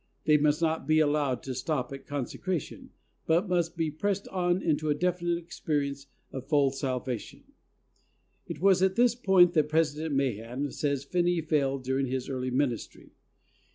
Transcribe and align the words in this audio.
They 0.25 0.37
must 0.37 0.63
not 0.63 0.87
be 0.87 0.97
allowed 0.99 1.43
to 1.43 1.53
stop 1.53 1.93
at 1.93 2.07
consecration, 2.07 2.89
but 3.27 3.47
must 3.47 3.77
be 3.77 3.91
pressed 3.91 4.27
on 4.29 4.59
into 4.59 4.89
a 4.89 4.95
definite 4.95 5.37
experience 5.37 6.07
of 6.31 6.47
full 6.49 6.71
salvation. 6.71 7.43
It 8.47 8.59
was 8.59 8.81
at 8.81 8.95
this 8.95 9.13
point 9.13 9.53
that 9.53 9.69
President 9.69 10.15
Mahan 10.15 10.63
122 10.65 10.65
THE 10.65 10.71
soul 10.71 10.71
winner's 10.71 10.77
secret. 10.77 10.89
says 10.89 11.03
Finney 11.03 11.41
failed 11.41 11.83
during 11.83 12.07
his 12.07 12.29
early 12.29 12.49
ministry. 12.49 13.11